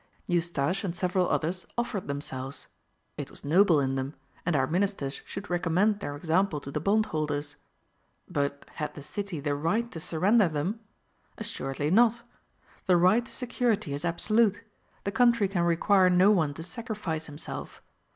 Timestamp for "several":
0.95-1.29